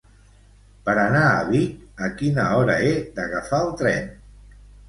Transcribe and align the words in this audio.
Per 0.87 0.95
anar 1.01 1.25
a 1.33 1.43
Vic, 1.51 1.77
a 2.07 2.11
quina 2.21 2.47
hora 2.57 2.81
he 2.87 2.91
d'agafar 3.19 3.63
el 3.67 3.73
tren? 3.83 4.13